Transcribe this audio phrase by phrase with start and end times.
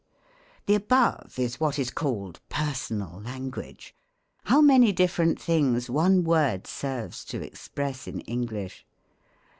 [0.65, 3.93] The above is what is called personal language.
[4.45, 8.83] How many different things one word serves to express; in English